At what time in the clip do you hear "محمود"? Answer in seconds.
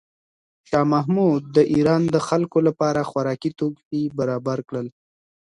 0.93-1.41